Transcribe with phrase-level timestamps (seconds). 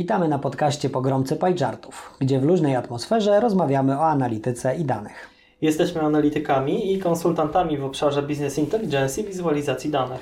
[0.00, 5.28] Witamy na podcaście Pogromcy Pajczartów, gdzie w luźnej atmosferze rozmawiamy o analityce i danych.
[5.60, 10.20] Jesteśmy analitykami i konsultantami w obszarze Business Intelligence i wizualizacji danych.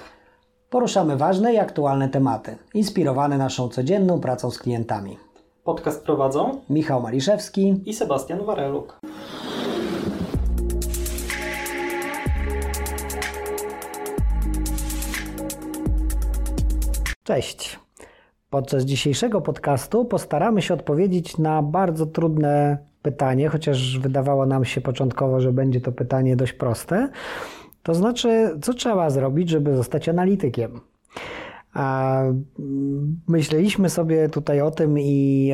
[0.71, 5.17] Poruszamy ważne i aktualne tematy, inspirowane naszą codzienną pracą z klientami.
[5.65, 9.01] Podcast prowadzą Michał Maliszewski i Sebastian Wareluk.
[17.25, 17.88] Cześć.
[18.51, 25.41] Podczas dzisiejszego podcastu postaramy się odpowiedzieć na bardzo trudne pytanie, chociaż wydawało nam się początkowo,
[25.41, 27.09] że będzie to pytanie dość proste.
[27.83, 30.81] To znaczy, co trzeba zrobić, żeby zostać analitykiem?
[33.29, 35.53] Myśleliśmy sobie tutaj o tym i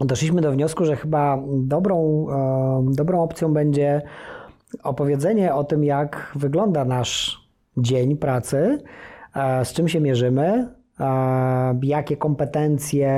[0.00, 2.26] doszliśmy do wniosku, że chyba dobrą,
[2.90, 4.02] dobrą opcją będzie
[4.82, 7.44] opowiedzenie o tym, jak wygląda nasz
[7.76, 8.82] dzień pracy,
[9.64, 10.68] z czym się mierzymy,
[11.82, 13.10] jakie kompetencje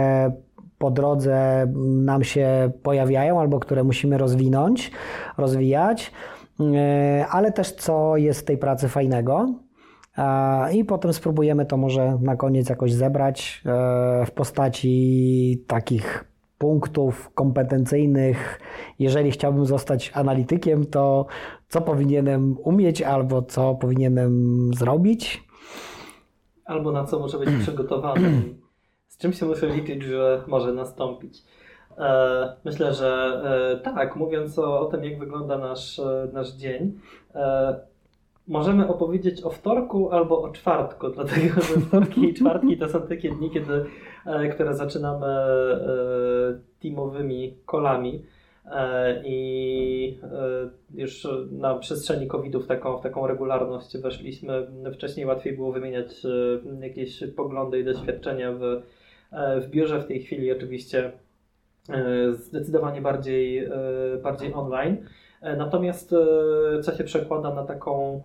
[0.79, 1.67] po drodze
[2.05, 4.91] nam się pojawiają albo które musimy rozwinąć,
[5.39, 6.13] rozwijać,
[6.61, 9.55] e, ale też co jest w tej pracy fajnego.
[10.73, 16.25] I potem spróbujemy to może na koniec jakoś zebrać e, w postaci takich
[16.59, 18.61] punktów kompetencyjnych.
[18.99, 21.27] Jeżeli chciałbym zostać analitykiem, to
[21.69, 24.31] co powinienem umieć albo co powinienem
[24.75, 25.46] zrobić,
[26.67, 28.43] albo na co może być przygotowany,
[29.09, 31.43] z czym się muszę liczyć, że może nastąpić.
[31.99, 33.41] E, myślę, że
[33.75, 37.01] e, tak, mówiąc o, o tym, jak wygląda nasz, e, nasz dzień,
[38.49, 43.31] możemy opowiedzieć o wtorku albo o czwartku, dlatego że wtorki i czwartki to są takie
[43.31, 43.85] dni, kiedy,
[44.55, 45.27] które zaczynamy
[46.83, 48.23] teamowymi kolami.
[48.73, 54.67] E, i e, już na przestrzeni COVID-u w taką, w taką regularność weszliśmy.
[54.93, 58.83] Wcześniej łatwiej było wymieniać e, jakieś poglądy i doświadczenia w,
[59.63, 60.01] w biurze.
[60.01, 61.13] W tej chwili oczywiście
[62.33, 63.69] zdecydowanie bardziej,
[64.23, 64.97] bardziej online.
[65.43, 66.15] Natomiast
[66.83, 68.23] co się przekłada na taką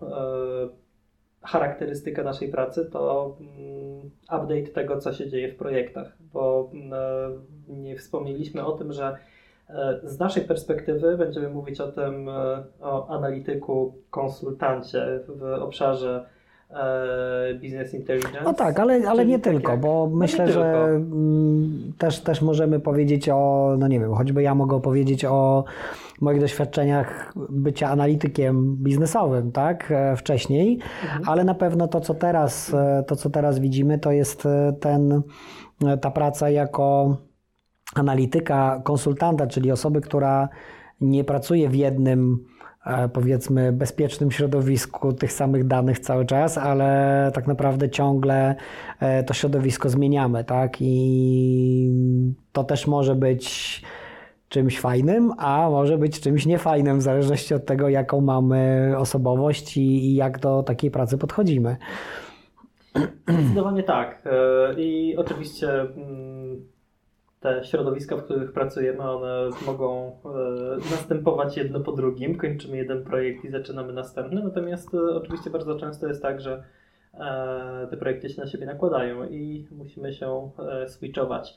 [1.42, 6.70] charakterystykę naszej pracy, to mm, update tego, co się dzieje w projektach, bo
[7.68, 9.16] nie wspomnieliśmy o tym, że
[10.02, 12.32] z naszej perspektywy będziemy mówić o tym, e,
[12.80, 16.26] o analityku, konsultancie w obszarze
[16.70, 18.44] e, business intelligence.
[18.44, 23.28] No tak, ale, ale nie tylko, bo no myślę, że mm, też, też możemy powiedzieć
[23.28, 25.64] o, no nie wiem, choćby ja mogę opowiedzieć o
[26.20, 31.22] moich doświadczeniach bycia analitykiem biznesowym, tak, wcześniej, mhm.
[31.26, 32.74] ale na pewno to, co teraz,
[33.06, 34.48] to, co teraz widzimy, to jest
[34.80, 35.22] ten,
[36.00, 37.16] ta praca jako
[37.94, 40.48] analityka, konsultanta, czyli osoby, która
[41.00, 42.44] nie pracuje w jednym,
[42.86, 48.54] e, powiedzmy, bezpiecznym środowisku tych samych danych cały czas, ale tak naprawdę ciągle
[49.00, 50.76] e, to środowisko zmieniamy, tak?
[50.80, 51.92] I
[52.52, 53.82] to też może być
[54.48, 60.14] czymś fajnym, a może być czymś niefajnym, w zależności od tego, jaką mamy osobowość i,
[60.14, 61.76] jak do takiej pracy podchodzimy.
[63.28, 64.22] Zdecydowanie tak.
[64.26, 66.41] E, I oczywiście mm,
[67.42, 72.38] te środowiska, w których pracujemy, one mogą e, następować jedno po drugim.
[72.38, 74.42] Kończymy jeden projekt i zaczynamy następny.
[74.44, 76.64] Natomiast e, oczywiście bardzo często jest tak, że
[77.14, 80.50] e, te projekty się na siebie nakładają i musimy się
[80.86, 81.56] switchować.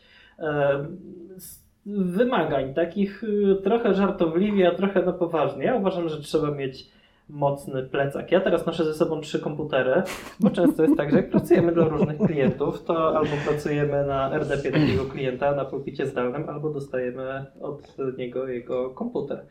[1.86, 3.24] Wymagań takich
[3.64, 5.64] trochę żartobliwie, a trochę na poważnie.
[5.64, 6.92] Ja uważam, że trzeba mieć
[7.30, 8.32] mocny plecak.
[8.32, 10.04] Ja teraz noszę ze sobą trzy komputery,
[10.40, 14.72] bo często jest tak, że jak pracujemy dla różnych klientów, to albo pracujemy na RDP
[14.72, 19.46] takiego klienta na pulpicie zdalnym, albo dostajemy od niego jego komputer.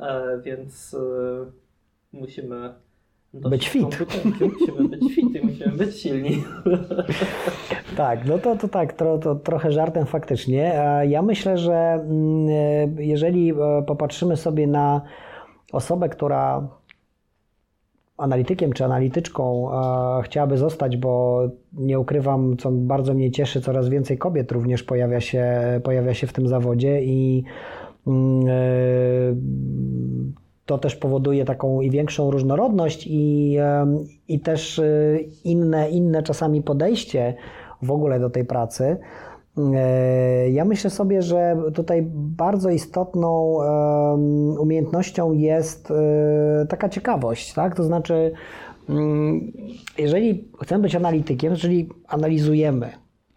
[0.00, 1.50] E, więc e,
[2.12, 2.74] musimy
[3.34, 4.06] być fit.
[4.24, 6.30] Musimy być fit i musimy być silni.
[7.96, 10.80] Tak, no to, to tak, to, to trochę żartem faktycznie.
[10.84, 12.48] E, ja myślę, że mm,
[12.98, 13.54] jeżeli
[13.86, 15.02] popatrzymy sobie na
[15.72, 16.68] osobę, która
[18.16, 19.70] analitykiem czy analityczką
[20.22, 21.42] chciałaby zostać, bo
[21.72, 25.44] nie ukrywam, co bardzo mnie cieszy, coraz więcej kobiet również pojawia się,
[25.84, 27.44] pojawia się w tym zawodzie i
[28.06, 28.52] mm, e,
[30.66, 33.86] to też powoduje taką i większą różnorodność i, e,
[34.28, 37.34] i też e, inne, inne czasami podejście
[37.82, 38.96] w ogóle do tej pracy.
[39.58, 43.58] E, ja myślę sobie, że tutaj bardzo istotną
[44.58, 47.76] umiejętnością jest e, taka ciekawość, tak?
[47.76, 48.32] To znaczy,
[48.88, 49.52] mm,
[49.98, 52.90] jeżeli chcemy być analitykiem, czyli analizujemy,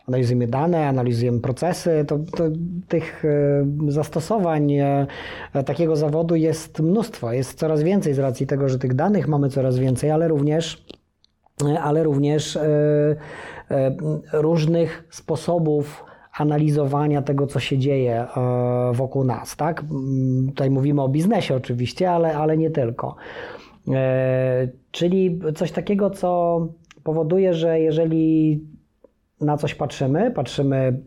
[0.07, 2.43] analizujemy dane, analizujemy procesy, to, to
[2.87, 4.73] tych e, zastosowań
[5.65, 9.77] takiego zawodu jest mnóstwo, jest coraz więcej z racji tego, że tych danych mamy coraz
[9.77, 10.85] więcej, ale również
[11.81, 12.59] ale również
[14.33, 16.06] różnych sposobów
[16.37, 18.27] analizowania tego, co się dzieje
[18.93, 19.55] wokół nas.
[19.55, 19.83] Tak?
[19.83, 23.15] Mm, tutaj mówimy o biznesie oczywiście, ale, ale nie tylko.
[24.91, 26.59] Czyli coś takiego, co
[27.03, 28.61] powoduje, że jeżeli
[29.41, 31.01] na coś patrzymy, patrzymy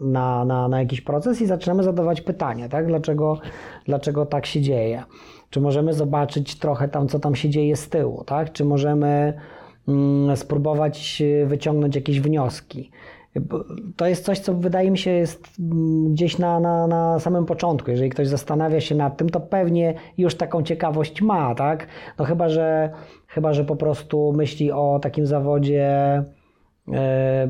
[0.00, 2.86] na, na, na jakiś proces i zaczynamy zadawać pytanie, tak?
[2.86, 3.38] dlaczego,
[3.86, 5.02] dlaczego tak się dzieje.
[5.50, 8.52] Czy możemy zobaczyć trochę tam, co tam się dzieje z tyłu, tak?
[8.52, 9.40] czy możemy
[9.88, 12.90] mm, spróbować wyciągnąć jakieś wnioski.
[13.96, 17.90] To jest coś, co wydaje mi się jest mm, gdzieś na, na, na samym początku.
[17.90, 21.86] Jeżeli ktoś zastanawia się nad tym, to pewnie już taką ciekawość ma, tak?
[22.18, 22.90] No chyba, że,
[23.26, 26.22] chyba, że po prostu myśli o takim zawodzie
[26.88, 27.48] E,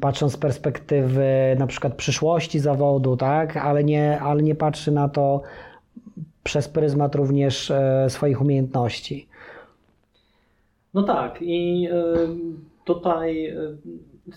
[0.00, 5.42] patrząc z perspektywy na przykład przyszłości zawodu, tak, ale nie, ale nie patrzy na to
[6.44, 9.28] przez pryzmat również e, swoich umiejętności.
[10.94, 11.94] No tak i e,
[12.84, 13.56] tutaj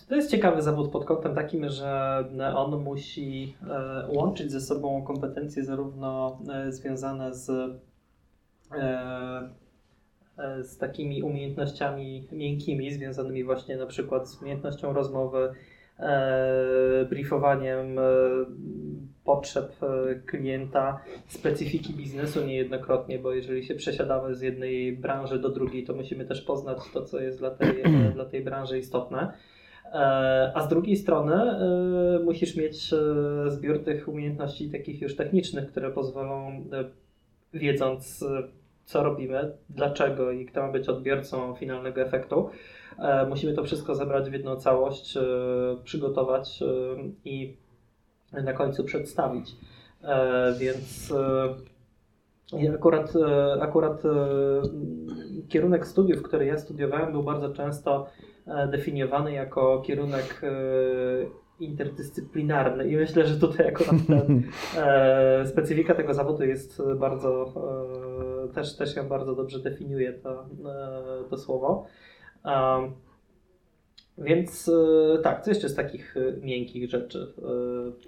[0.09, 2.23] to jest ciekawy zawód pod kątem takim, że
[2.55, 3.55] on musi
[4.07, 6.39] łączyć ze sobą kompetencje zarówno
[6.69, 7.51] związane z
[10.39, 15.53] E, z takimi umiejętnościami miękkimi, związanymi właśnie na przykład z umiejętnością rozmowy,
[15.99, 18.01] e, briefowaniem e,
[19.23, 19.75] potrzeb
[20.25, 26.25] klienta, specyfiki biznesu niejednokrotnie, bo jeżeli się przesiadamy z jednej branży do drugiej, to musimy
[26.25, 27.83] też poznać to, co jest dla tej,
[28.15, 29.33] dla tej branży istotne.
[30.53, 31.59] A z drugiej strony
[32.23, 32.91] musisz mieć
[33.47, 36.63] zbiór tych umiejętności takich już technicznych, które pozwolą,
[37.53, 38.25] wiedząc
[38.89, 42.49] co robimy, dlaczego i kto ma być odbiorcą finalnego efektu.
[42.99, 45.21] E, musimy to wszystko zebrać w jedną całość, e,
[45.83, 46.65] przygotować e,
[47.25, 47.57] i
[48.31, 49.55] na końcu przedstawić.
[50.59, 51.13] Więc
[52.75, 53.13] akurat,
[53.61, 54.03] akurat
[55.49, 58.07] kierunek studiów, który ja studiowałem, był bardzo często
[58.71, 60.41] definiowany jako kierunek
[61.59, 64.43] interdyscyplinarny i myślę, że tutaj akurat ten,
[64.83, 67.53] e, specyfika tego zawodu jest bardzo,
[68.49, 71.85] e, też, też ją bardzo dobrze definiuje to, e, to słowo.
[74.17, 74.71] Więc
[75.23, 77.33] tak, co jeszcze z takich miękkich rzeczy?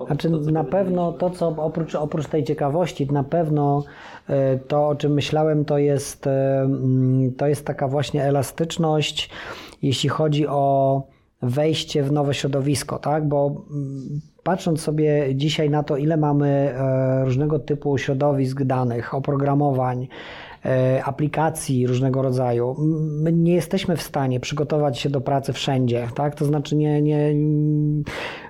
[0.06, 3.84] Znaczy, to, na pewno to, co oprócz, oprócz tej ciekawości, na pewno
[4.68, 6.30] to, o czym myślałem, to jest,
[7.38, 9.30] to jest taka właśnie elastyczność,
[9.82, 11.04] jeśli chodzi o
[11.42, 13.28] wejście w nowe środowisko, tak?
[13.28, 20.08] Bo mm, patrząc sobie dzisiaj na to, ile mamy e, różnego typu środowisk danych, oprogramowań,
[20.66, 22.76] e, aplikacji różnego rodzaju,
[23.24, 26.36] my nie jesteśmy w stanie przygotować się do pracy wszędzie, tak?
[26.36, 27.34] To znaczy nie, nie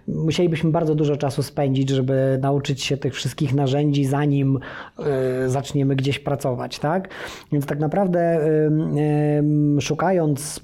[0.07, 4.59] musielibyśmy bardzo dużo czasu spędzić, żeby nauczyć się tych wszystkich narzędzi, zanim
[5.45, 7.09] y, zaczniemy gdzieś pracować, tak?
[7.51, 8.21] Więc tak naprawdę
[9.79, 10.61] szukając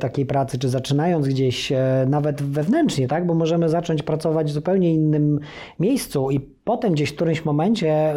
[0.00, 3.26] takiej pracy, czy zaczynając gdzieś e, nawet wewnętrznie, tak?
[3.26, 5.40] Bo możemy zacząć pracować w zupełnie innym
[5.80, 8.14] miejscu i potem gdzieś w którymś momencie,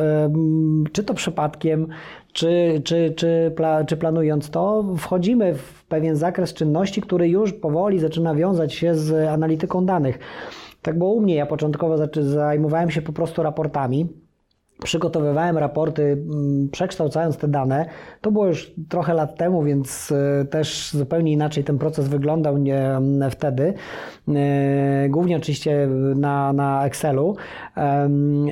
[0.92, 1.88] czy to przypadkiem,
[2.34, 3.56] czy, czy, czy,
[3.88, 9.30] czy planując to, wchodzimy w pewien zakres czynności, który już powoli zaczyna wiązać się z
[9.30, 10.20] analityką danych.
[10.82, 11.36] Tak było u mnie.
[11.36, 14.10] Ja początkowo zajmowałem się po prostu raportami
[14.84, 17.86] przygotowywałem raporty, mm, przekształcając te dane.
[18.22, 23.00] To było już trochę lat temu, więc e, też zupełnie inaczej ten proces wyglądał nie,
[23.32, 23.74] wtedy.
[24.28, 27.36] E, głównie oczywiście na, na Excelu.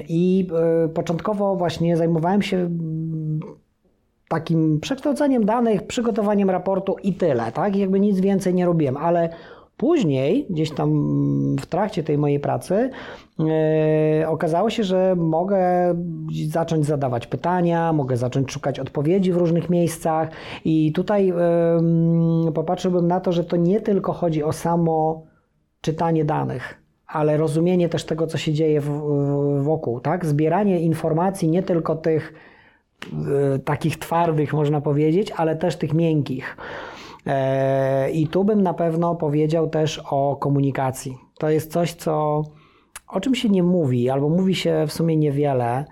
[0.09, 0.48] I
[0.86, 3.08] e, początkowo właśnie zajmowałem się mm,
[4.29, 7.75] takim przekształceniem danych, przygotowaniem raportu i tyle, tak?
[7.75, 9.29] Jakby nic więcej nie robiłem, ale
[9.79, 10.89] Później, gdzieś tam
[11.59, 12.89] w trakcie tej mojej pracy,
[13.39, 15.95] yy, okazało się, że mogę
[16.48, 20.29] zacząć zadawać pytania, mogę zacząć szukać odpowiedzi w różnych miejscach,
[20.65, 25.24] i tutaj yy, popatrzyłbym na to, że to nie tylko chodzi o samo
[25.81, 28.89] czytanie danych, ale rozumienie też tego, co się dzieje w,
[29.62, 30.25] wokół, tak?
[30.25, 32.33] Zbieranie informacji nie tylko tych
[33.65, 36.58] takich twardych, można powiedzieć, ale też tych miękkich.
[37.25, 41.18] E, I tu bym na pewno powiedział też o komunikacji.
[41.39, 42.44] To jest coś, co
[43.08, 45.86] o czym się nie mówi, albo mówi się w sumie niewiele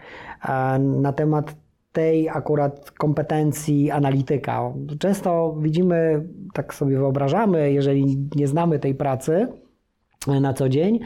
[0.50, 1.56] e, na temat
[1.92, 4.74] tej akurat kompetencji analityka.
[5.00, 9.48] Często widzimy, tak sobie wyobrażamy, jeżeli nie znamy tej pracy
[10.42, 11.00] na co dzień,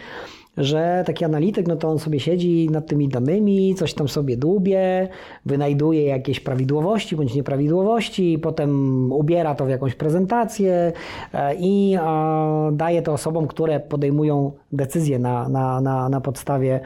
[0.57, 5.07] że taki analityk, no to on sobie siedzi nad tymi danymi, coś tam sobie dłubie,
[5.45, 10.91] wynajduje jakieś prawidłowości bądź nieprawidłowości, potem ubiera to w jakąś prezentację
[11.33, 11.97] e, i
[12.71, 16.79] daje to osobom, które podejmują decyzje na, na, na, na podstawie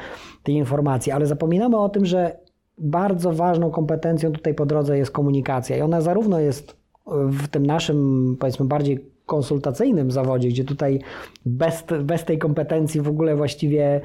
[0.44, 1.12] tej informacji.
[1.12, 2.38] Ale zapominamy o tym, że
[2.78, 6.76] bardzo ważną kompetencją tutaj po drodze jest komunikacja i ona zarówno jest
[7.08, 11.00] w tym naszym, powiedzmy, bardziej konsultacyjnym zawodzie, gdzie tutaj
[11.46, 14.01] bez, bez tej kompetencji w ogóle właściwie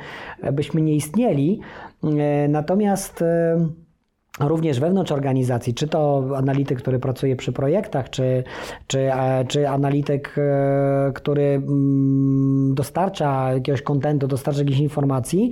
[0.52, 1.60] byśmy nie istnieli.
[2.48, 3.24] Natomiast
[4.40, 8.44] również wewnątrz organizacji, czy to analityk, który pracuje przy projektach, czy,
[8.86, 15.50] czy, e, czy analityk, e, który mm, dostarcza jakiegoś kontentu, dostarcza jakichś informacji,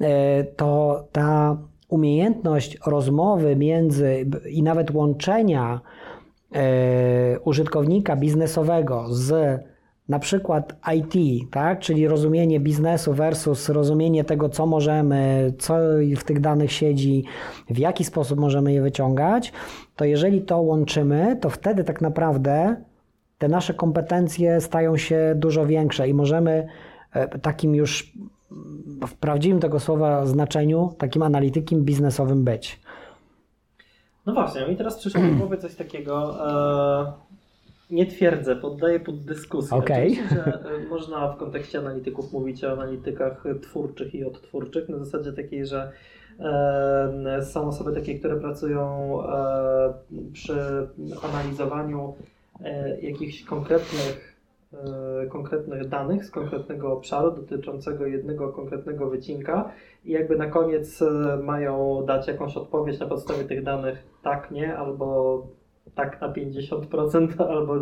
[0.00, 1.56] e, to ta
[1.88, 5.80] umiejętność rozmowy między i nawet łączenia
[7.44, 9.60] użytkownika biznesowego z
[10.08, 11.14] na przykład IT,
[11.50, 11.78] tak?
[11.80, 15.74] czyli rozumienie biznesu versus rozumienie tego, co możemy, co
[16.16, 17.24] w tych danych siedzi,
[17.70, 19.52] w jaki sposób możemy je wyciągać,
[19.96, 22.76] to jeżeli to łączymy, to wtedy tak naprawdę
[23.38, 26.66] te nasze kompetencje stają się dużo większe i możemy
[27.12, 28.12] e, takim już
[29.06, 32.80] w prawdziwym tego słowa znaczeniu, takim analitykiem biznesowym być.
[34.26, 36.36] No właśnie, mi teraz przyszło do głowy coś takiego.
[37.90, 39.76] E, nie twierdzę, poddaję pod dyskusję.
[39.76, 40.14] Okay.
[40.30, 45.66] Że e, można w kontekście analityków mówić o analitykach twórczych i odtwórczych, na zasadzie takiej,
[45.66, 45.92] że
[46.40, 49.94] e, są osoby takie, które pracują e,
[50.32, 50.88] przy
[51.22, 52.14] analizowaniu
[52.64, 54.35] e, jakichś konkretnych
[55.28, 59.70] konkretnych danych z konkretnego obszaru dotyczącego jednego konkretnego wycinka
[60.04, 64.76] i jakby na koniec e, mają dać jakąś odpowiedź na podstawie tych danych tak, nie,
[64.76, 65.42] albo
[65.94, 67.76] tak na 50% albo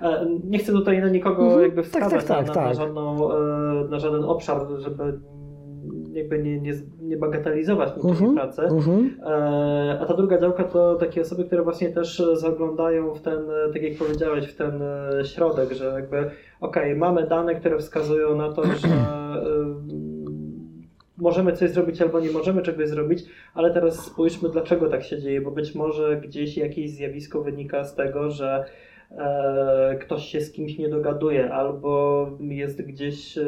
[0.00, 1.62] e, nie chcę tutaj na nikogo mhm.
[1.62, 2.76] jakby wskazać tak, tak, tak, na, na, tak.
[2.76, 5.18] żadną, e, na żaden obszar, żeby
[6.12, 8.34] jakby nie, nie, nie bagatelizować tej mhm.
[8.34, 8.62] pracy.
[9.22, 13.38] E, a ta druga działka to takie osoby, które właśnie też zaglądają w ten,
[13.72, 14.82] tak jak powiedziałeś, w ten
[15.24, 18.88] środek, że jakby okej, okay, mamy dane, które wskazują na to, że
[21.22, 25.40] możemy coś zrobić albo nie możemy czegoś zrobić, ale teraz spójrzmy, dlaczego tak się dzieje,
[25.40, 28.64] bo być może gdzieś jakieś zjawisko wynika z tego, że
[29.10, 33.44] e, ktoś się z kimś nie dogaduje, albo jest gdzieś e,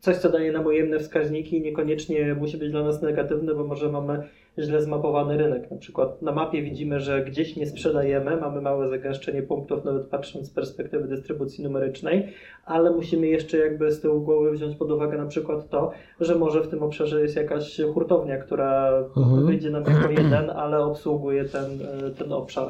[0.00, 3.92] coś, co daje nam ujemne wskaźniki i niekoniecznie musi być dla nas negatywne, bo może
[3.92, 4.22] mamy
[4.58, 5.70] źle zmapowany rynek.
[5.70, 10.46] Na przykład na mapie widzimy, że gdzieś nie sprzedajemy, mamy małe zagęszczenie punktów, nawet patrząc
[10.46, 12.32] z perspektywy dystrybucji numerycznej,
[12.64, 15.90] ale musimy jeszcze jakby z tyłu głowy wziąć pod uwagę na przykład to,
[16.20, 19.46] że może w tym obszarze jest jakaś hurtownia, która mhm.
[19.46, 21.64] wyjdzie nam jako jeden, ale obsługuje ten,
[22.06, 22.68] e, ten obszar.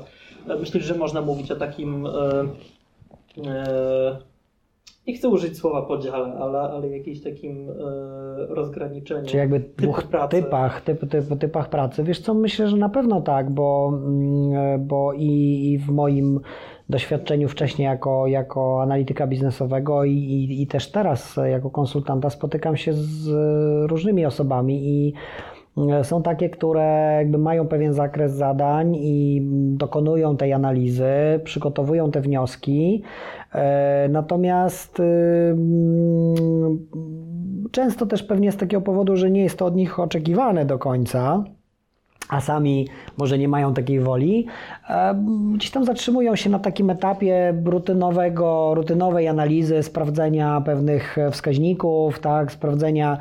[0.60, 2.10] Myślę, że można mówić o takim e,
[3.46, 4.29] e,
[5.10, 7.74] nie chcę użyć słowa podziale, ale, ale jakimś takim e,
[8.48, 9.26] rozgraniczeniu.
[9.26, 10.36] Czy jakby dwóch pracy.
[10.36, 12.04] typach, typ, typ, typach pracy.
[12.04, 15.26] Wiesz co, myślę, że na pewno tak, bo, mm, e, bo i,
[15.72, 16.40] i w moim
[16.88, 22.92] doświadczeniu wcześniej jako, jako analityka biznesowego i, i, i też teraz jako konsultanta spotykam się
[22.92, 23.28] z
[23.90, 25.12] różnymi osobami i
[26.02, 29.42] są takie, które jakby mają pewien zakres zadań i
[29.76, 33.02] dokonują tej analizy, przygotowują te wnioski,
[33.52, 36.78] E, natomiast y, mm,
[37.70, 41.44] często też pewnie z takiego powodu, że nie jest to od nich oczekiwane do końca,
[42.30, 44.46] a sami może nie mają takiej woli,
[44.88, 45.14] e,
[45.54, 53.18] gdzieś tam zatrzymują się na takim etapie rutynowego, rutynowej analizy, sprawdzenia pewnych wskaźników, tak, sprawdzenia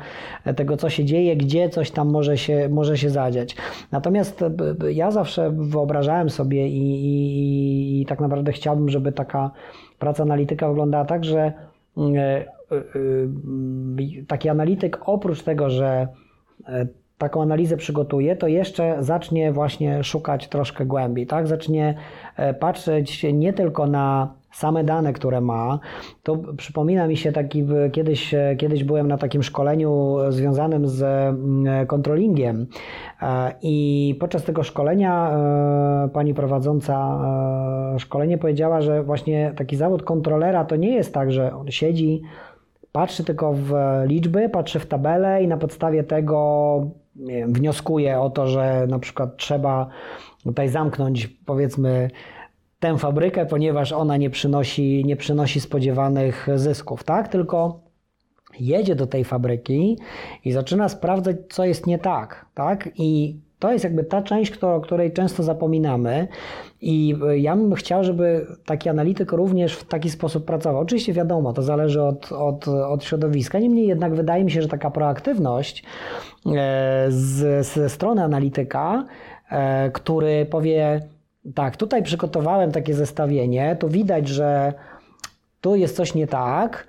[0.56, 3.56] tego, co się dzieje, gdzie coś tam może się, może się zadziać.
[3.92, 4.44] Natomiast
[4.90, 9.50] ja zawsze wyobrażałem sobie i, i, i tak naprawdę chciałbym, żeby taka
[9.98, 11.52] praca analityka wyglądała tak, że e,
[11.98, 12.82] e, e,
[14.26, 16.08] taki analityk oprócz tego, że
[17.20, 21.46] taką analizę przygotuje, to jeszcze zacznie właśnie szukać troszkę głębiej, tak?
[21.46, 21.94] Zacznie
[22.60, 25.78] patrzeć nie tylko na same dane, które ma,
[26.22, 32.66] to przypomina mi się taki, kiedyś, kiedyś byłem na takim szkoleniu związanym z mm, kontrolingiem
[33.22, 37.20] e, i podczas tego szkolenia e, pani prowadząca
[37.94, 42.22] e, szkolenie powiedziała, że właśnie taki zawód kontrolera to nie jest tak, że on siedzi,
[42.92, 43.72] patrzy tylko w
[44.06, 49.36] liczby, patrzy w tabelę i na podstawie tego wiem, wnioskuje o to, że na przykład
[49.36, 49.88] trzeba
[50.44, 52.10] tutaj zamknąć powiedzmy
[52.80, 57.28] tę fabrykę, ponieważ ona nie przynosi, nie przynosi spodziewanych zysków, tak?
[57.28, 57.80] Tylko
[58.60, 59.98] jedzie do tej fabryki
[60.44, 62.88] i zaczyna sprawdzać, co jest nie tak, tak?
[62.94, 66.28] I to jest jakby ta część, o której często zapominamy
[66.80, 70.82] i ja bym chciał, żeby taki analityk również w taki sposób pracował.
[70.82, 74.90] Oczywiście wiadomo, to zależy od, od, od środowiska, niemniej jednak wydaje mi się, że taka
[74.90, 75.84] proaktywność
[76.46, 79.04] e, z, ze strony analityka,
[79.50, 81.00] e, który powie,
[81.54, 83.76] tak, tutaj przygotowałem takie zestawienie.
[83.76, 84.72] Tu widać, że
[85.60, 86.86] tu jest coś nie tak,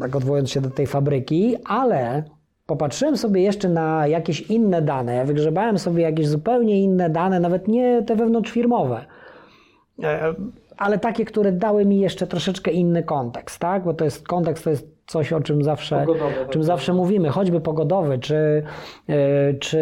[0.00, 2.24] tak odwołując się do tej fabryki, ale
[2.66, 8.02] popatrzyłem sobie jeszcze na jakieś inne dane, wygrzebałem sobie jakieś zupełnie inne dane, nawet nie
[8.02, 9.04] te wewnątrzfirmowe.
[10.02, 10.34] E,
[10.76, 13.84] ale takie, które dały mi jeszcze troszeczkę inny kontekst, tak?
[13.84, 16.64] Bo to jest kontekst, to jest coś, o czym zawsze, Pogodowe, czym tak.
[16.64, 18.62] zawsze mówimy, choćby pogodowy, czy,
[19.08, 19.78] e, czy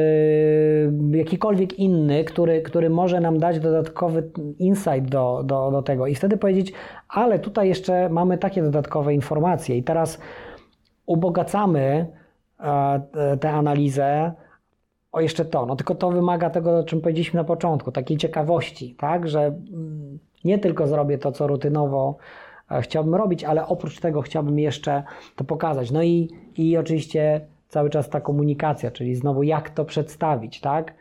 [1.10, 6.36] jakikolwiek inny, który, który może nam dać dodatkowy insight do, do, do tego i wtedy
[6.36, 6.72] powiedzieć,
[7.08, 10.20] ale tutaj jeszcze mamy takie dodatkowe informacje i teraz
[11.06, 12.06] ubogacamy
[13.40, 14.32] tę analizę
[15.12, 18.94] o jeszcze to, no tylko to wymaga tego, o czym powiedzieliśmy na początku, takiej ciekawości,
[18.98, 22.16] tak, że mm, nie tylko zrobię to, co rutynowo
[22.70, 25.02] e, chciałbym robić, ale oprócz tego chciałbym jeszcze
[25.36, 25.90] to pokazać.
[25.90, 30.94] No i, i oczywiście cały czas ta komunikacja, czyli znowu jak to przedstawić, tak?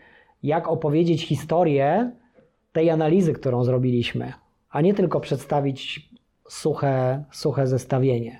[0.44, 2.12] Jak opowiedzieć historię
[2.72, 4.34] tej analizy, którą zrobiliśmy,
[4.70, 6.10] a nie tylko przedstawić
[6.50, 8.40] suche, suche zestawienie.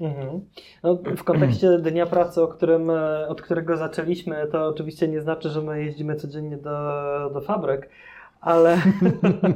[0.00, 0.40] Mhm.
[0.82, 5.48] No, w kontekście Dnia Pracy, o którym, e, od którego zaczęliśmy, to oczywiście nie znaczy,
[5.48, 7.88] że my jeździmy codziennie do, do fabryk,
[8.40, 8.78] ale,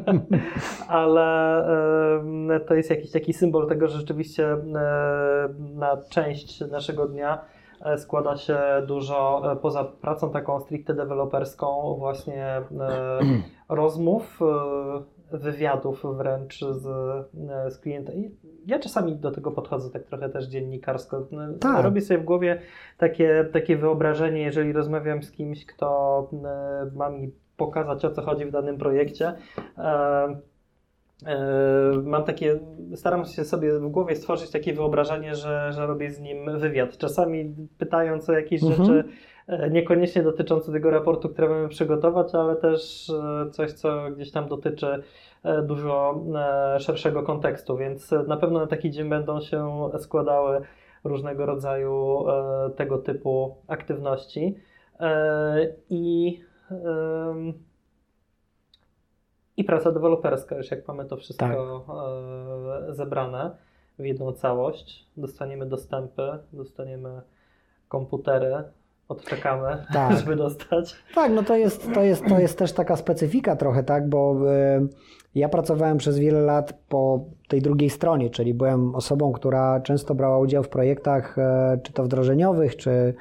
[0.88, 1.58] ale
[2.50, 4.58] e, to jest jakiś taki symbol tego, że rzeczywiście e,
[5.58, 7.38] na część naszego dnia
[7.96, 12.62] składa się dużo, poza pracą taką stricte deweloperską, właśnie
[13.68, 14.40] rozmów,
[15.32, 16.82] wywiadów wręcz z,
[17.74, 18.14] z klientem.
[18.66, 21.28] Ja czasami do tego podchodzę tak trochę też dziennikarsko.
[21.60, 21.84] Tak.
[21.84, 22.60] Robię sobie w głowie
[22.98, 26.30] takie, takie wyobrażenie, jeżeli rozmawiam z kimś, kto
[26.94, 29.34] ma mi pokazać o co chodzi w danym projekcie.
[32.02, 32.60] Mam takie,
[32.94, 36.98] staram się sobie w głowie stworzyć takie wyobrażenie, że, że robię z nim wywiad.
[36.98, 38.84] Czasami pytając o jakieś mhm.
[38.84, 39.08] rzeczy,
[39.70, 43.12] niekoniecznie dotyczące tego raportu, który mamy przygotować, ale też
[43.50, 45.02] coś, co gdzieś tam dotyczy
[45.62, 46.24] dużo
[46.78, 50.60] szerszego kontekstu, więc na pewno na taki dzień będą się składały
[51.04, 52.24] różnego rodzaju
[52.76, 54.56] tego typu aktywności.
[55.90, 56.40] I
[59.60, 62.94] i praca deweloperska, już jak mamy to wszystko tak.
[62.94, 63.50] zebrane
[63.98, 67.20] w jedną całość, dostaniemy dostępy, dostaniemy
[67.88, 68.62] komputery,
[69.08, 70.18] odczekamy, tak.
[70.18, 70.96] żeby dostać.
[71.14, 74.88] Tak, no to jest, to, jest, to jest też taka specyfika trochę, tak, bo y,
[75.34, 80.38] ja pracowałem przez wiele lat po tej drugiej stronie, czyli byłem osobą, która często brała
[80.38, 81.42] udział w projektach, y,
[81.82, 83.14] czy to wdrożeniowych, czy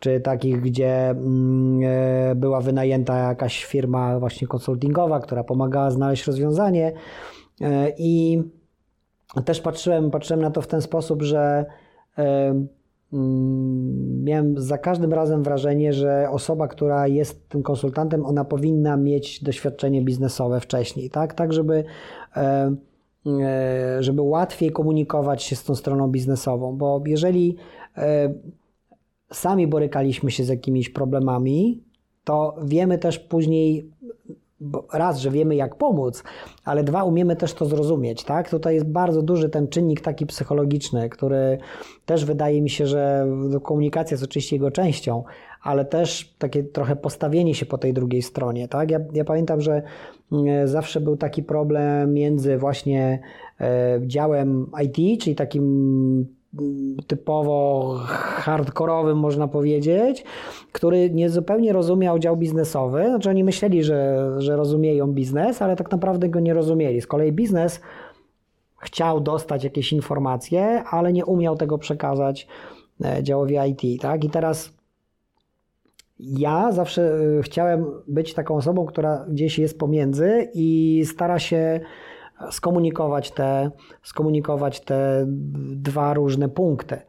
[0.00, 6.92] czy takich, gdzie mm, e, była wynajęta jakaś firma właśnie konsultingowa, która pomagała znaleźć rozwiązanie.
[7.60, 8.42] E, I
[9.44, 11.66] też patrzyłem, patrzyłem na to w ten sposób, że
[12.18, 12.54] e,
[13.12, 19.44] mm, miałem za każdym razem wrażenie, że osoba, która jest tym konsultantem, ona powinna mieć
[19.44, 21.84] doświadczenie biznesowe wcześniej, tak, tak żeby,
[24.00, 27.56] żeby łatwiej komunikować się z tą stroną biznesową, bo jeżeli
[29.32, 31.82] sami borykaliśmy się z jakimiś problemami,
[32.24, 33.90] to wiemy też później,
[34.92, 36.22] raz, że wiemy jak pomóc,
[36.64, 38.50] ale dwa, umiemy też to zrozumieć, tak?
[38.50, 41.58] Tutaj jest bardzo duży ten czynnik taki psychologiczny, który
[42.06, 43.26] też wydaje mi się, że
[43.62, 45.24] komunikacja jest oczywiście jego częścią,
[45.62, 48.90] ale też takie trochę postawienie się po tej drugiej stronie, tak?
[48.90, 49.82] Ja, ja pamiętam, że
[50.32, 53.18] mm, zawsze był taki problem między właśnie
[53.60, 56.37] e, działem IT, czyli takim
[57.06, 60.24] typowo hardkorowym, można powiedzieć,
[60.72, 63.04] który nie zupełnie rozumiał dział biznesowy.
[63.08, 67.00] Znaczy oni myśleli, że, że rozumieją biznes, ale tak naprawdę go nie rozumieli.
[67.00, 67.80] Z kolei biznes
[68.78, 72.48] chciał dostać jakieś informacje, ale nie umiał tego przekazać
[73.04, 74.02] e, działowi IT.
[74.02, 74.24] Tak?
[74.24, 74.72] I teraz
[76.20, 77.02] ja zawsze
[77.38, 81.80] e, chciałem być taką osobą, która gdzieś jest pomiędzy i stara się
[82.50, 83.70] skomunikować te,
[84.02, 85.24] skomunikować te
[85.76, 87.00] dwa różne punkty.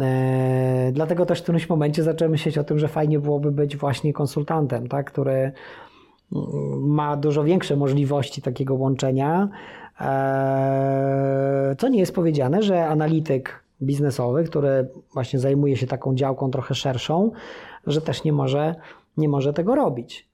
[0.00, 4.12] E, dlatego też w którymś momencie zacząłem myśleć o tym, że fajnie byłoby być właśnie
[4.12, 5.52] konsultantem, tak, który mm,
[6.86, 9.48] ma dużo większe możliwości takiego łączenia.
[10.00, 16.74] E, co nie jest powiedziane, że analityk biznesowy, który właśnie zajmuje się taką działką trochę
[16.74, 17.30] szerszą,
[17.86, 18.74] że też nie może,
[19.16, 20.28] nie może tego robić.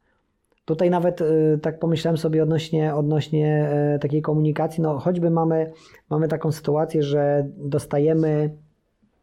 [0.64, 5.72] Tutaj nawet y, tak pomyślałem sobie odnośnie, odnośnie e, takiej komunikacji, no choćby mamy,
[6.10, 8.56] mamy taką sytuację, że dostajemy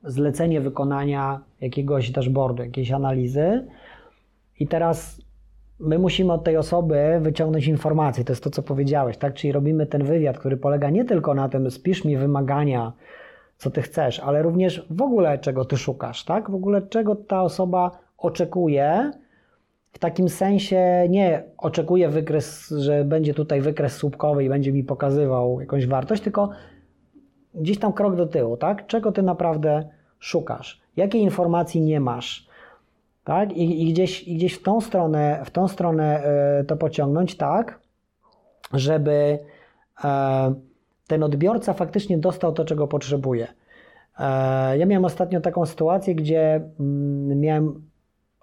[0.04, 3.68] zlecenie wykonania jakiegoś dashboardu, jakiejś analizy
[4.60, 5.22] i teraz
[5.80, 8.24] my musimy od tej osoby wyciągnąć informacje.
[8.24, 9.34] To jest to, co powiedziałeś, tak?
[9.34, 12.94] Czyli robimy ten wywiad, który polega nie tylko na tym, spisz mi wymagania,
[13.58, 16.52] co ty chcesz, ale również w ogóle czego ty szukasz, tak?
[16.52, 19.12] W ogóle czego ta osoba oczekuje,
[19.92, 25.62] w takim sensie nie oczekuję wykres, że będzie tutaj wykres słupkowy i będzie mi pokazywał
[25.62, 26.50] jakąś wartość, tylko
[27.56, 28.88] gdzieś tam krok do tyłu, tak?
[28.88, 30.82] Czego ty naprawdę szukasz?
[30.98, 32.48] Jakiej informacji nie masz?
[33.24, 33.52] Tak?
[33.52, 37.80] I, i gdzieś, i gdzieś w tą stronę, w tą stronę e, to pociągnąć tak,
[38.74, 39.40] żeby
[40.04, 40.54] e,
[41.08, 43.48] ten odbiorca faktycznie dostał to, czego potrzebuje.
[44.20, 47.91] E, ja miałem ostatnio taką sytuację, gdzie mm, miałem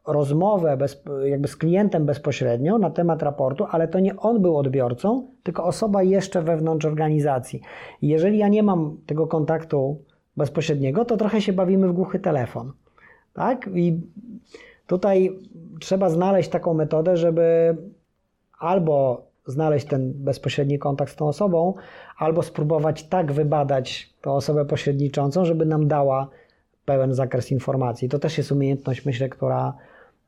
[0.09, 5.27] rozmowę bez, jakby z klientem bezpośrednio na temat raportu, ale to nie on był odbiorcą,
[5.43, 7.61] tylko osoba jeszcze wewnątrz organizacji.
[8.03, 10.03] Jeżeli ja nie mam tego kontaktu
[10.37, 12.73] bezpośredniego, to trochę się bawimy w głuchy telefon.
[13.33, 13.71] Tak?
[13.75, 14.01] I
[14.87, 15.39] tutaj
[15.81, 17.77] trzeba znaleźć taką metodę, żeby
[18.59, 21.75] albo znaleźć ten bezpośredni kontakt z tą osobą,
[22.19, 26.29] albo spróbować tak wybadać tę osobę pośredniczącą, żeby nam dała
[26.85, 28.09] pełen zakres informacji.
[28.09, 29.75] To też jest umiejętność, myślę, która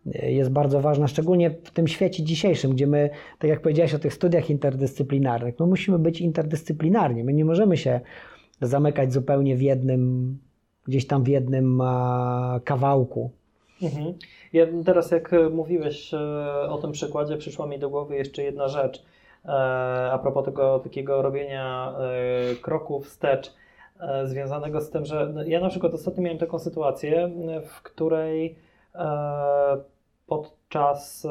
[0.06, 4.14] jest bardzo ważna, szczególnie w tym świecie dzisiejszym, gdzie my, tak jak powiedziałeś o tych
[4.14, 7.24] studiach interdyscyplinarnych, no musimy być interdyscyplinarni.
[7.24, 8.00] My nie możemy się
[8.60, 10.38] zamykać zupełnie w jednym,
[10.88, 11.82] gdzieś tam w jednym
[12.64, 13.30] kawałku.
[13.82, 14.14] Mhm.
[14.52, 16.18] Ja teraz jak mówiłeś e,
[16.68, 19.04] o tym przykładzie, przyszła mi do głowy jeszcze jedna rzecz
[19.44, 19.48] e,
[20.12, 23.54] a propos tego takiego robienia e, kroków wstecz
[24.24, 27.30] związanego z tym, że no, ja na przykład ostatnio miałem taką sytuację,
[27.64, 28.56] w której
[30.26, 31.26] podczas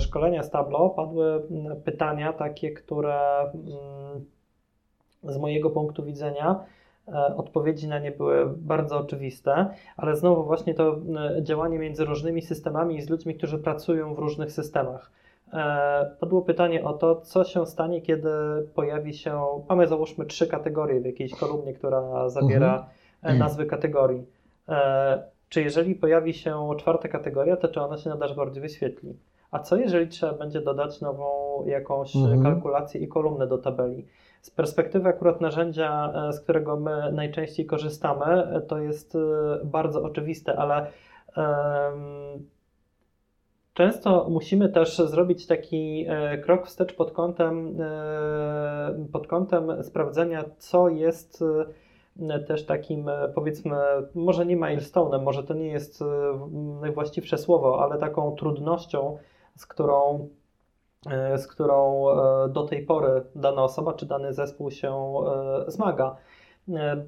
[0.00, 1.42] szkolenia z Tableau padły
[1.84, 3.52] pytania takie, które
[5.22, 6.64] z mojego punktu widzenia
[7.12, 10.98] E, odpowiedzi na nie były bardzo oczywiste, ale znowu właśnie to
[11.38, 15.10] e, działanie między różnymi systemami i z ludźmi, którzy pracują w różnych systemach.
[15.52, 18.30] E, padło pytanie o to, co się stanie, kiedy
[18.74, 22.86] pojawi się, mamy załóżmy trzy kategorie w jakiejś kolumnie, która zawiera
[23.22, 23.38] mhm.
[23.38, 24.26] nazwy kategorii.
[25.50, 29.16] Czy jeżeli pojawi się czwarta kategoria, to czy ona się na dashboardzie wyświetli?
[29.50, 31.30] A co jeżeli trzeba będzie dodać nową
[31.66, 32.42] jakąś mhm.
[32.42, 34.06] kalkulację i kolumnę do tabeli?
[34.42, 39.18] Z perspektywy akurat narzędzia, e, z którego my najczęściej korzystamy, e, to jest e,
[39.64, 40.86] bardzo oczywiste, ale
[41.36, 42.48] um,
[43.74, 46.06] często musimy też zrobić taki
[46.42, 47.76] krok wstecz pod kątem,
[49.12, 51.44] pod kątem sprawdzenia, co jest
[52.46, 53.76] też takim powiedzmy,
[54.14, 56.04] może nie milestone'em, może to nie jest
[56.80, 59.18] najwłaściwsze słowo, ale taką trudnością,
[59.56, 60.28] z którą
[61.06, 65.14] E, z którą e, do tej pory dana osoba czy dany zespół się
[65.66, 66.16] e, zmaga,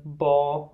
[0.04, 0.70] bo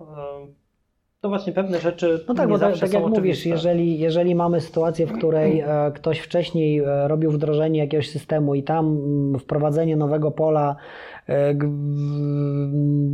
[1.21, 2.25] to właśnie pewne rzeczy.
[2.27, 6.81] No tak, bo tak, tak jak mówisz, jeżeli, jeżeli mamy sytuację, w której ktoś wcześniej
[7.07, 10.75] robił wdrożenie jakiegoś systemu i tam mm, wprowadzenie nowego pola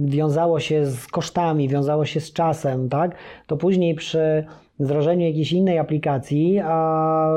[0.06, 3.16] wiązało się z kosztami, wiązało się z czasem, tak,
[3.48, 4.46] to później przy
[4.80, 7.30] wdrożeniu jakiejś innej aplikacji, a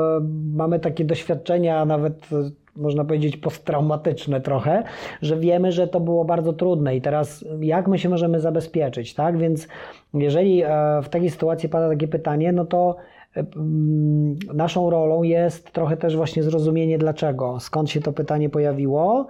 [0.53, 2.29] mamy takie doświadczenia nawet
[2.75, 4.83] można powiedzieć posttraumatyczne trochę,
[5.21, 9.37] że wiemy, że to było bardzo trudne i teraz jak my się możemy zabezpieczyć, tak?
[9.37, 9.67] Więc
[10.13, 10.67] jeżeli e,
[11.03, 12.95] w takiej sytuacji pada takie pytanie, no to
[13.35, 19.27] e, mm, naszą rolą jest trochę też właśnie zrozumienie dlaczego, skąd się to pytanie pojawiło.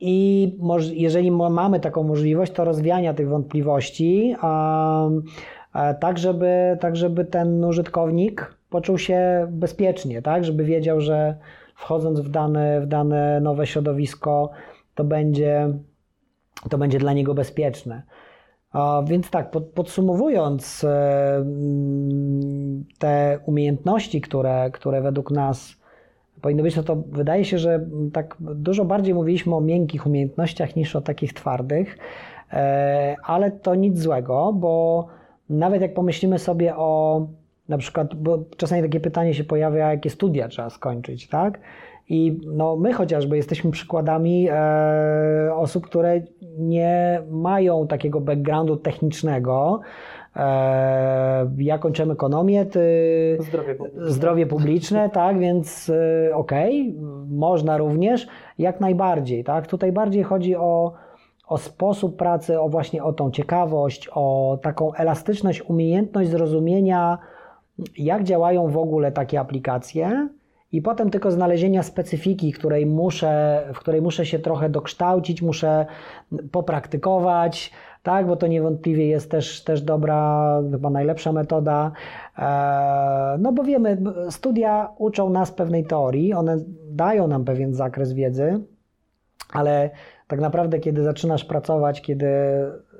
[0.00, 0.58] I
[0.92, 4.34] jeżeli mamy taką możliwość, to rozwiania tych wątpliwości,
[5.74, 11.36] E, tak żeby, tak żeby ten użytkownik poczuł się bezpiecznie, tak, żeby wiedział, że
[11.74, 14.50] wchodząc w dane, w dane nowe środowisko,
[14.94, 15.68] to będzie,
[16.70, 18.02] to będzie dla niego bezpieczne.
[19.04, 21.44] Więc tak, podsumowując e,
[22.98, 25.76] te umiejętności, które, które według nas
[26.40, 30.96] powinny być, no to wydaje się, że tak dużo bardziej mówiliśmy o miękkich umiejętnościach niż
[30.96, 31.98] o takich twardych,
[32.52, 35.06] e, ale to nic złego, bo
[35.48, 37.26] nawet jak pomyślimy sobie o
[37.68, 41.60] na przykład, bo czasami takie pytanie się pojawia, jakie studia trzeba skończyć, tak?
[42.08, 46.20] I no, my chociażby jesteśmy przykładami e, osób, które
[46.58, 49.80] nie mają takiego backgroundu technicznego.
[50.36, 57.76] E, ja kończyłem ekonomię, ty zdrowie publiczne, zdrowie publiczne tak, więc e, okej, okay, można
[57.76, 58.26] również,
[58.58, 59.66] jak najbardziej, tak?
[59.66, 60.92] Tutaj bardziej chodzi o
[61.48, 67.18] o sposób pracy, o właśnie o tą ciekawość, o taką elastyczność, umiejętność zrozumienia,
[67.98, 70.28] jak działają w ogóle takie aplikacje.
[70.72, 75.86] I potem tylko znalezienia specyfiki, której muszę, w której muszę się trochę dokształcić, muszę
[76.52, 81.92] popraktykować, tak, bo to niewątpliwie jest też, też dobra, chyba najlepsza metoda.
[82.38, 86.56] E, no bo wiemy, studia uczą nas pewnej teorii, one
[86.90, 88.60] dają nam pewien zakres wiedzy,
[89.52, 89.90] ale
[90.28, 92.26] tak naprawdę, kiedy zaczynasz pracować, kiedy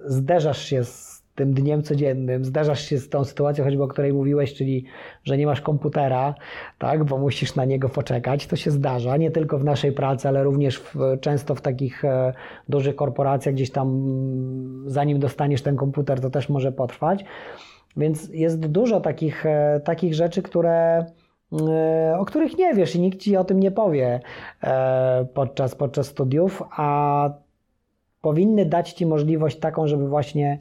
[0.07, 4.55] zderzasz się z tym dniem codziennym, zderzasz się z tą sytuacją, choćby o której mówiłeś,
[4.55, 4.85] czyli
[5.25, 6.35] że nie masz komputera,
[6.79, 10.45] tak, bo musisz na niego poczekać, to się zdarza, nie tylko w naszej pracy, ale
[10.45, 12.33] również w, często w takich e,
[12.69, 14.03] dużych korporacjach, gdzieś tam
[14.87, 17.25] zanim dostaniesz ten komputer, to też może potrwać.
[17.97, 21.07] Więc jest dużo takich, e, takich rzeczy, które
[21.69, 24.21] E, o których nie wiesz i nikt ci o tym nie powie
[25.35, 27.31] podczas, podczas studiów, a
[28.21, 30.59] powinny dać Ci możliwość taką, żeby właśnie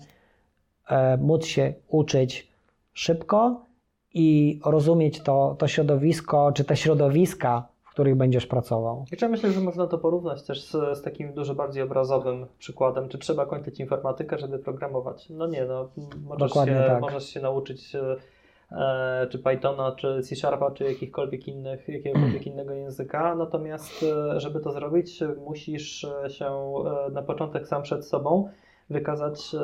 [1.18, 2.54] móc się uczyć
[2.94, 3.66] szybko
[4.14, 9.06] i rozumieć to, to środowisko, czy te środowiska, w których będziesz pracował.
[9.12, 13.10] Jeszcze myślę, że można to porównać też z, z takim dużo bardziej obrazowym przykładem.
[13.10, 15.30] Czy trzeba kończyć informatykę, żeby programować?
[15.30, 15.90] No nie, no
[16.24, 17.02] możesz, Dokładnie się, tak.
[17.02, 23.36] możesz się nauczyć e, czy Pythona, czy C Sharpa, czy jakichkolwiek innych, jakiegokolwiek innego języka,
[23.36, 28.50] natomiast e, żeby to zrobić, musisz e, się e, na początek sam przed sobą
[28.90, 29.60] wykazać e,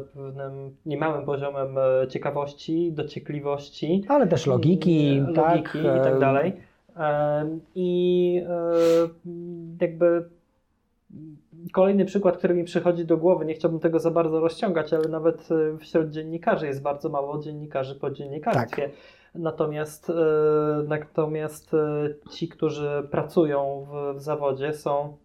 [0.00, 6.18] pewnym niemałym poziomem e, ciekawości, dociekliwości, Ale też logiki, Mm, tak, logiki i tak e,
[6.18, 6.52] dalej.
[7.74, 8.64] I e,
[9.80, 10.28] jakby
[11.72, 15.48] kolejny przykład, który mi przychodzi do głowy, nie chciałbym tego za bardzo rozciągać, ale nawet
[15.52, 18.82] e, wśród dziennikarzy jest bardzo mało dziennikarzy po dziennikarstwie.
[18.82, 18.92] Tak.
[19.34, 20.14] Natomiast, e,
[20.88, 21.78] natomiast e,
[22.30, 25.23] ci, którzy pracują w, w zawodzie, są e,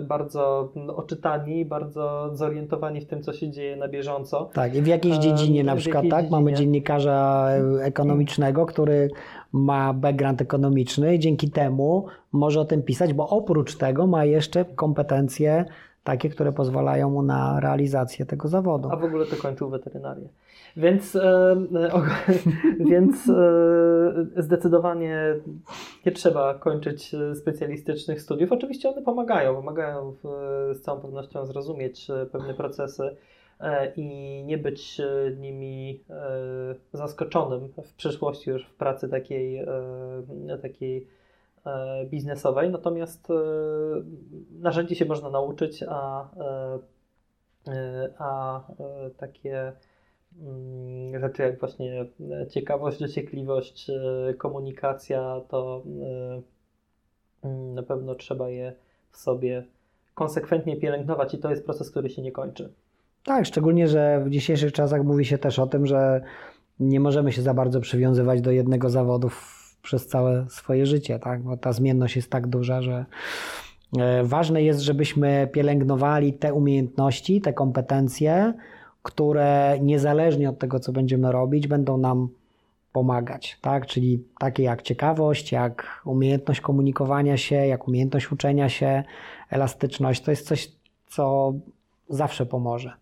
[0.00, 4.50] bardzo oczytani, bardzo zorientowani w tym, co się dzieje na bieżąco.
[4.52, 6.66] Tak, i w jakiejś Em, dziedzinie na przykład, tak, mamy dziedzinie?
[6.66, 9.10] dziennikarza e, ekonomicznego, który
[9.52, 14.64] ma background ekonomiczny i dzięki temu może o tym pisać, bo oprócz tego ma jeszcze
[14.64, 15.64] kompetencje
[16.08, 18.88] takie, które pozwalają mu na realizację tego zawodu.
[18.92, 20.28] A w ogóle to kończył weterynarię.
[20.76, 21.56] Więc, e,
[21.92, 22.02] o,
[22.90, 25.34] więc e, zdecydowanie
[26.06, 28.52] nie trzeba kończyć e, specjalistycznych studiów.
[28.52, 30.28] Oczywiście one pomagają, pomagają w,
[30.74, 33.16] z całą pewnością zrozumieć e, pewne procesy
[33.60, 40.58] e, i nie być e, nimi e, zaskoczonym w przyszłości już w pracy takiej, e,
[40.62, 41.17] takiej e,
[42.06, 42.70] biznesowej.
[42.70, 43.34] Natomiast e,
[44.50, 46.78] narzędzi się można nauczyć, a, e,
[47.72, 49.72] e, a e, takie
[50.40, 55.82] mm, rzeczy jak właśnie e, ciekawość, dociekliwość, e, komunikacja, to
[57.42, 58.72] e, mm, na pewno trzeba je
[59.10, 59.64] w sobie
[60.14, 62.72] konsekwentnie pielęgnować i to jest proces, który się nie kończy.
[63.24, 66.20] Tak, szczególnie, że w dzisiejszych czasach mówi się też o tym, że
[66.80, 69.28] nie możemy się za bardzo przywiązywać do jednego zawodu
[69.88, 71.42] przez całe swoje życie, tak?
[71.42, 73.04] bo ta zmienność jest tak duża, że
[73.98, 78.54] e, ważne jest, żebyśmy pielęgnowali te umiejętności, te kompetencje,
[79.02, 82.28] które niezależnie od tego, co będziemy robić, będą nam
[82.92, 83.86] pomagać, tak?
[83.86, 89.04] Czyli takie jak ciekawość, jak umiejętność komunikowania się, jak umiejętność uczenia się,
[89.50, 90.72] elastyczność, to jest coś,
[91.06, 91.52] co
[92.08, 92.92] zawsze pomoże.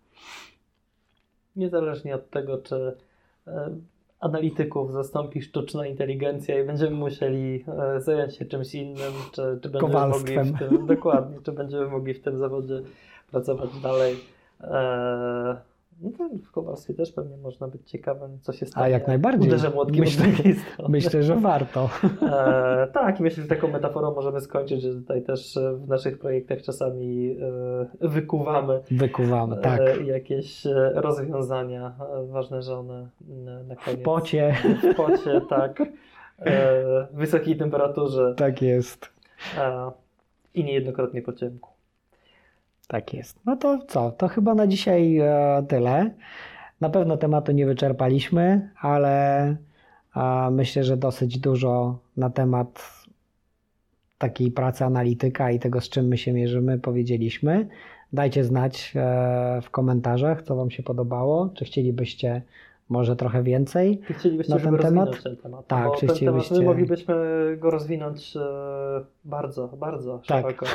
[1.57, 2.97] Niezależnie od tego, czy
[3.47, 3.71] e,
[4.21, 9.93] analityków zastąpi sztuczna inteligencja i będziemy musieli e, zająć się czymś innym, czy, czy będziemy
[9.93, 10.45] mogli Kowalstwem.
[10.45, 12.83] w tym, dokładnie, czy będziemy mogli w tym zawodzie
[13.31, 14.17] pracować dalej.
[16.01, 18.91] No to w kowalstwie też pewnie można być ciekawym, co się stanie.
[18.91, 19.49] jak najbardziej.
[19.49, 20.27] Uderzę młotkiem Myślę-.
[20.89, 21.89] Myślę, że warto.
[22.23, 26.19] E, tak, i myślę, że taką metaforą możemy skończyć, że tutaj też e, w naszych
[26.19, 27.37] projektach czasami
[28.03, 29.81] e, wykuwamy Wykuwamy, tak.
[29.81, 31.95] e, jakieś e, rozwiązania.
[32.29, 34.01] Ważne, że one na, na W koniec.
[34.03, 34.55] pocie,
[34.93, 35.83] W pocie, tak.
[36.41, 39.13] E, wysokiej temperaturze tak jest.
[40.55, 41.71] i niejednokrotnie po ciemku.
[42.87, 43.41] Tak jest.
[43.45, 44.11] No to co?
[44.11, 46.11] To chyba na dzisiaj e, tyle.
[46.81, 49.57] Na pewno tematu nie wyczerpaliśmy, ale
[50.51, 52.93] myślę, że dosyć dużo na temat
[54.19, 57.69] takiej pracy analityka i tego, z czym my się mierzymy, powiedzieliśmy.
[58.13, 61.49] Dajcie znać e, w komentarzach, co Wam się podobało.
[61.55, 62.43] Czy chcielibyście
[62.89, 64.01] może trochę więcej?
[64.19, 65.07] Chcielibyście, Na żeby ten temat?
[65.09, 65.67] rozwinąć ten temat?
[65.67, 67.15] Tak, Bo czy ten temat, my chcielibyście- moglibyśmy
[67.59, 68.41] go rozwinąć e,
[69.25, 70.27] bardzo, bardzo Tak.
[70.47, 70.67] szeroko.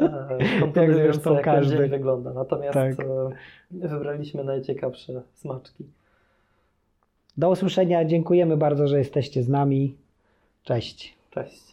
[0.00, 1.76] E, kontynuując, zresztą jak każdy.
[1.76, 2.32] dzień wygląda.
[2.32, 3.00] Natomiast Tak.
[3.00, 3.06] e,
[3.88, 5.84] wybraliśmy najciekawsze smaczki.
[7.36, 8.04] Do usłyszenia.
[8.04, 9.96] Dziękujemy bardzo, że jesteście z nami.
[10.62, 11.14] Cześć.
[11.30, 11.67] Cześć.